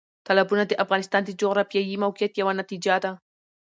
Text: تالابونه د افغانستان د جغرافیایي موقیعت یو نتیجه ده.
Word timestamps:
تالابونه 0.25 0.63
د 0.67 0.73
افغانستان 0.83 1.21
د 1.25 1.29
جغرافیایي 1.41 1.95
موقیعت 2.05 2.33
یو 2.35 2.49
نتیجه 2.61 2.95
ده. 3.03 3.11